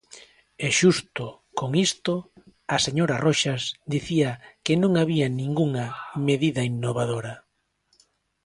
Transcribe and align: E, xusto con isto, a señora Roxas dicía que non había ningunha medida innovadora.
E, 0.65 0.67
xusto 0.79 1.25
con 1.59 1.69
isto, 1.87 2.13
a 2.75 2.77
señora 2.85 3.21
Roxas 3.25 3.61
dicía 3.93 4.29
que 4.65 4.73
non 4.81 4.91
había 5.01 5.27
ningunha 5.39 5.85
medida 6.29 6.61
innovadora. 6.71 7.33